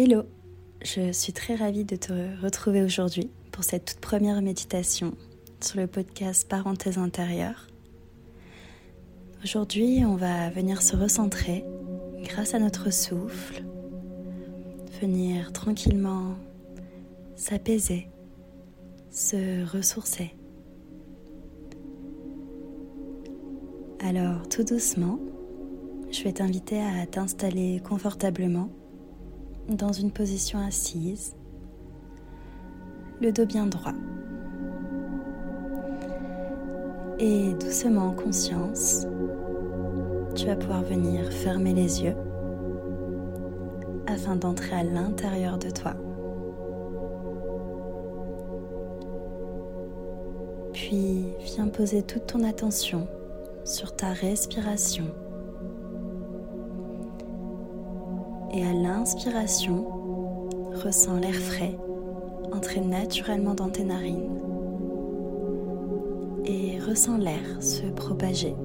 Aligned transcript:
Hello, 0.00 0.22
je 0.80 1.10
suis 1.10 1.32
très 1.32 1.56
ravie 1.56 1.84
de 1.84 1.96
te 1.96 2.12
retrouver 2.40 2.84
aujourd'hui 2.84 3.32
pour 3.50 3.64
cette 3.64 3.84
toute 3.84 4.00
première 4.00 4.40
méditation 4.42 5.16
sur 5.60 5.80
le 5.80 5.88
podcast 5.88 6.48
Parenthèse 6.48 6.98
intérieure. 6.98 7.66
Aujourd'hui, 9.42 10.04
on 10.06 10.14
va 10.14 10.50
venir 10.50 10.82
se 10.82 10.94
recentrer 10.94 11.64
grâce 12.22 12.54
à 12.54 12.60
notre 12.60 12.92
souffle, 12.92 13.64
venir 15.00 15.52
tranquillement 15.52 16.36
s'apaiser, 17.34 18.08
se 19.10 19.68
ressourcer. 19.76 20.36
Alors, 23.98 24.48
tout 24.48 24.62
doucement, 24.62 25.18
je 26.12 26.22
vais 26.22 26.34
t'inviter 26.34 26.80
à 26.80 27.04
t'installer 27.04 27.80
confortablement 27.80 28.70
dans 29.68 29.92
une 29.92 30.10
position 30.10 30.58
assise, 30.58 31.36
le 33.20 33.32
dos 33.32 33.44
bien 33.44 33.66
droit. 33.66 33.92
Et 37.18 37.52
doucement 37.54 38.08
en 38.08 38.12
conscience, 38.12 39.06
tu 40.34 40.46
vas 40.46 40.56
pouvoir 40.56 40.82
venir 40.82 41.30
fermer 41.32 41.74
les 41.74 42.02
yeux 42.02 42.16
afin 44.06 44.36
d'entrer 44.36 44.74
à 44.74 44.84
l'intérieur 44.84 45.58
de 45.58 45.70
toi. 45.70 45.94
Puis 50.72 51.24
viens 51.40 51.68
poser 51.68 52.02
toute 52.02 52.26
ton 52.26 52.44
attention 52.44 53.08
sur 53.64 53.94
ta 53.94 54.12
respiration. 54.12 55.12
Et 58.52 58.64
à 58.64 58.72
l'inspiration, 58.72 59.86
ressens 60.82 61.16
l'air 61.16 61.34
frais 61.34 61.76
entrer 62.52 62.80
naturellement 62.80 63.54
dans 63.54 63.68
tes 63.68 63.84
narines. 63.84 64.40
Et 66.44 66.78
ressens 66.80 67.18
l'air 67.18 67.62
se 67.62 67.86
propager 67.86 68.56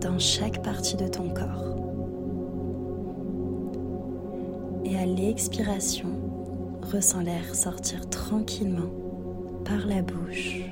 dans 0.00 0.18
chaque 0.18 0.62
partie 0.62 0.96
de 0.96 1.06
ton 1.06 1.28
corps. 1.28 1.76
Et 4.84 4.96
à 4.96 5.04
l'expiration, 5.04 6.08
ressens 6.90 7.20
l'air 7.20 7.54
sortir 7.54 8.08
tranquillement 8.08 8.90
par 9.64 9.86
la 9.86 10.00
bouche. 10.00 10.62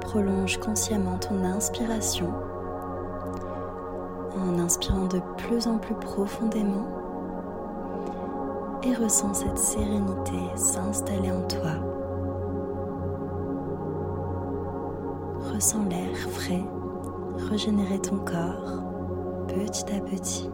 Prolonge 0.00 0.58
consciemment 0.58 1.18
ton 1.18 1.44
inspiration 1.44 2.32
inspirant 4.72 5.04
de 5.04 5.20
plus 5.36 5.66
en 5.66 5.76
plus 5.76 5.94
profondément 5.96 6.88
et 8.82 8.94
ressens 8.94 9.34
cette 9.34 9.58
sérénité 9.58 10.38
s'installer 10.56 11.30
en 11.30 11.42
toi. 11.46 11.72
Ressens 15.52 15.84
l'air 15.90 16.16
frais 16.30 16.64
régénérer 17.50 17.98
ton 17.98 18.16
corps 18.16 18.82
petit 19.48 19.84
à 19.94 20.00
petit. 20.00 20.48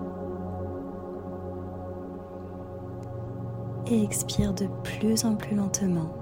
Et 3.86 4.02
expire 4.02 4.52
de 4.52 4.66
plus 4.82 5.24
en 5.24 5.36
plus 5.36 5.54
lentement 5.54 6.12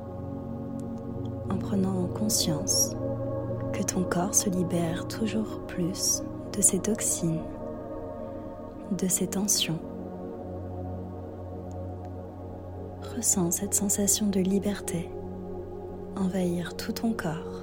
en 1.48 1.56
prenant 1.56 2.06
conscience 2.08 2.94
que 3.72 3.82
ton 3.82 4.02
corps 4.02 4.34
se 4.34 4.50
libère 4.50 5.08
toujours 5.08 5.62
plus 5.66 6.22
de 6.54 6.60
ces 6.60 6.78
toxines, 6.78 7.40
de 8.92 9.08
ces 9.08 9.26
tensions. 9.26 9.78
Ressens 13.16 13.52
cette 13.52 13.74
sensation 13.74 14.26
de 14.26 14.40
liberté 14.40 15.08
envahir 16.16 16.76
tout 16.76 16.92
ton 16.92 17.12
corps. 17.12 17.62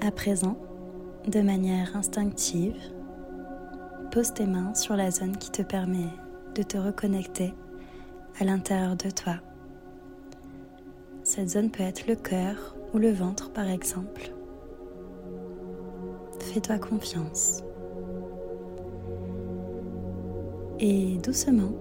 À 0.00 0.10
présent, 0.10 0.56
de 1.26 1.40
manière 1.40 1.96
instinctive, 1.96 2.76
pose 4.10 4.32
tes 4.32 4.46
mains 4.46 4.74
sur 4.74 4.96
la 4.96 5.10
zone 5.10 5.36
qui 5.36 5.50
te 5.50 5.62
permet 5.62 6.08
de 6.54 6.62
te 6.62 6.76
reconnecter 6.76 7.54
à 8.40 8.44
l'intérieur 8.44 8.96
de 8.96 9.10
toi. 9.10 9.36
Cette 11.22 11.50
zone 11.50 11.70
peut 11.70 11.82
être 11.82 12.06
le 12.06 12.14
cœur 12.14 12.76
ou 12.94 12.98
le 12.98 13.10
ventre 13.10 13.50
par 13.50 13.68
exemple. 13.68 14.32
Fais-toi 16.40 16.78
confiance. 16.78 17.62
Et 20.80 21.18
doucement, 21.18 21.72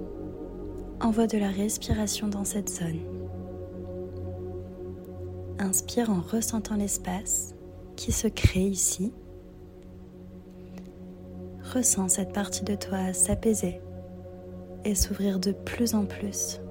envoie 1.00 1.28
de 1.28 1.38
la 1.38 1.50
respiration 1.50 2.28
dans 2.28 2.44
cette 2.44 2.70
zone. 2.70 3.00
Inspire 5.60 6.10
en 6.10 6.22
ressentant 6.22 6.76
l'espace 6.76 7.54
qui 7.96 8.12
se 8.12 8.28
crée 8.28 8.68
ici 8.68 9.14
ressens 11.74 12.10
cette 12.10 12.34
partie 12.34 12.64
de 12.64 12.76
toi 12.76 13.14
s'apaiser 13.14 13.82
et 14.88 14.96
s'ouvrir 14.96 15.38
de 15.38 15.52
plus 15.52 15.96
en 15.96 16.06
plus 16.06 16.62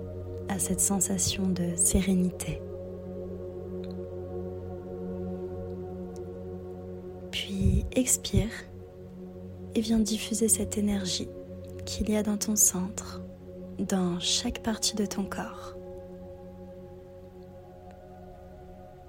à 0.49 0.59
cette 0.59 0.81
sensation 0.81 1.49
de 1.49 1.77
sérénité. 1.77 2.63
Puis 7.31 7.85
expire 7.93 8.49
et 9.75 9.83
viens 9.83 9.99
diffuser 9.99 10.49
cette 10.49 10.79
énergie 10.79 11.29
qu'il 11.85 12.09
y 12.09 12.17
a 12.17 12.23
dans 12.23 12.39
ton 12.39 12.57
centre, 12.57 13.21
dans 13.79 14.19
chaque 14.19 14.63
partie 14.63 14.97
de 14.97 15.05
ton 15.05 15.25
corps. 15.25 15.77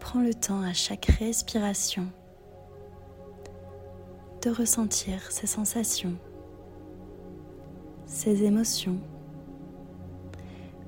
Prends 0.01 0.21
le 0.21 0.33
temps 0.33 0.61
à 0.61 0.73
chaque 0.73 1.05
respiration 1.05 2.07
de 4.41 4.49
ressentir 4.49 5.31
ces 5.31 5.47
sensations, 5.47 6.17
ces 8.17 8.43
émotions, 8.43 8.97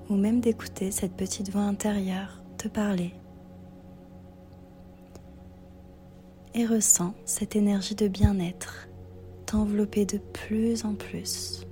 ou 0.10 0.16
même 0.16 0.42
d'écouter 0.42 0.90
cette 0.90 1.14
petite 1.14 1.52
voix 1.52 1.62
intérieure 1.62 2.42
te 2.58 2.68
parler. 2.68 3.14
Et 6.56 6.66
ressens 6.66 7.14
cette 7.26 7.56
énergie 7.56 7.94
de 7.94 8.08
bien-être 8.08 8.90
t'envelopper 9.46 10.08
de 10.08 10.18
plus 10.18 10.86
en 10.86 10.96
plus. 10.96 11.68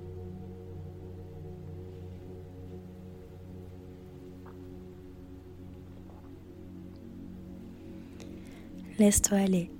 Laisse-toi 9.00 9.38
aller. 9.38 9.72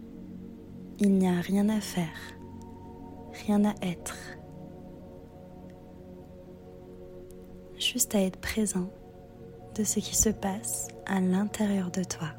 Il 0.98 1.12
n'y 1.12 1.28
a 1.28 1.40
rien 1.40 1.68
à 1.68 1.80
faire, 1.80 2.18
rien 3.46 3.64
à 3.64 3.74
être. 3.82 4.38
Juste 7.78 8.14
à 8.14 8.20
être 8.20 8.40
présent 8.40 8.90
de 9.76 9.84
ce 9.84 10.00
qui 10.00 10.16
se 10.16 10.30
passe 10.30 10.88
à 11.06 11.20
l'intérieur 11.20 11.90
de 11.92 12.02
toi. 12.02 12.30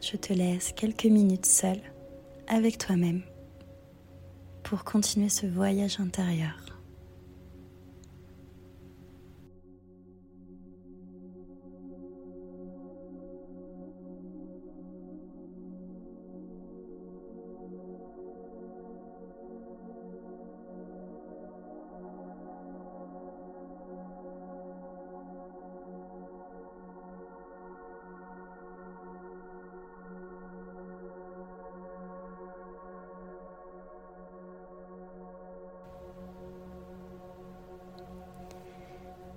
Je 0.00 0.16
te 0.16 0.32
laisse 0.32 0.72
quelques 0.72 1.06
minutes 1.06 1.46
seul 1.46 1.78
avec 2.46 2.78
toi-même 2.78 3.22
pour 4.62 4.84
continuer 4.84 5.28
ce 5.28 5.46
voyage 5.46 5.98
intérieur. 5.98 6.71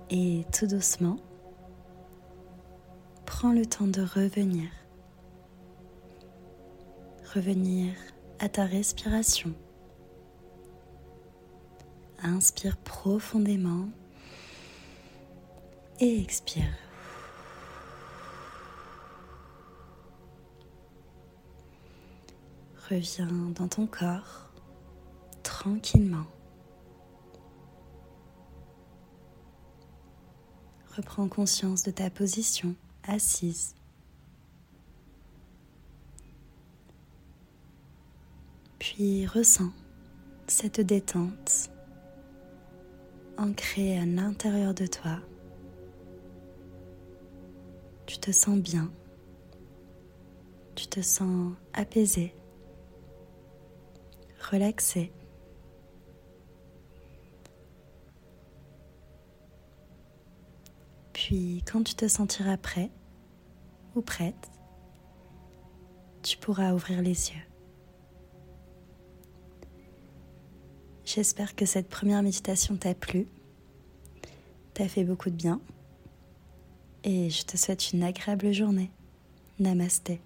Et 0.08 0.44
tout 0.52 0.68
doucement, 0.68 1.16
prends 3.24 3.52
le 3.52 3.66
temps 3.66 3.88
de 3.88 4.02
revenir. 4.02 4.68
Revenir 7.34 7.92
à 8.38 8.48
ta 8.48 8.64
respiration. 8.64 9.52
Inspire 12.22 12.76
profondément 12.76 13.88
et 15.98 16.20
expire. 16.22 16.64
Reviens 22.88 23.26
dans 23.26 23.66
ton 23.66 23.88
corps 23.88 24.52
tranquillement. 25.42 26.26
Reprends 30.96 31.28
conscience 31.28 31.82
de 31.82 31.90
ta 31.90 32.08
position 32.08 32.74
assise. 33.06 33.74
Puis 38.78 39.26
ressens 39.26 39.72
cette 40.46 40.80
détente 40.80 41.68
ancrée 43.36 43.98
à 43.98 44.06
l'intérieur 44.06 44.72
de 44.72 44.86
toi. 44.86 45.18
Tu 48.06 48.16
te 48.16 48.32
sens 48.32 48.58
bien, 48.58 48.90
tu 50.76 50.86
te 50.86 51.02
sens 51.02 51.52
apaisé, 51.74 52.34
relaxé. 54.50 55.12
Puis 61.26 61.64
quand 61.66 61.82
tu 61.82 61.96
te 61.96 62.06
sentiras 62.06 62.56
prêt 62.56 62.88
ou 63.96 64.00
prête, 64.00 64.48
tu 66.22 66.36
pourras 66.36 66.72
ouvrir 66.72 67.02
les 67.02 67.30
yeux. 67.30 67.42
J'espère 71.04 71.56
que 71.56 71.66
cette 71.66 71.88
première 71.88 72.22
méditation 72.22 72.76
t'a 72.76 72.94
plu, 72.94 73.26
t'a 74.72 74.86
fait 74.86 75.02
beaucoup 75.02 75.30
de 75.30 75.34
bien 75.34 75.60
et 77.02 77.28
je 77.28 77.42
te 77.42 77.56
souhaite 77.56 77.92
une 77.92 78.04
agréable 78.04 78.52
journée. 78.52 78.92
Namasté. 79.58 80.20